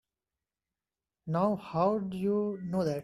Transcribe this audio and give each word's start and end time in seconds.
Now 1.27 1.55
how'd 1.57 2.15
you 2.15 2.59
know 2.63 2.83
that? 2.83 2.99